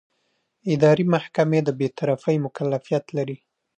[0.73, 3.37] اداري محکمې د بېطرفۍ مکلفیت لري.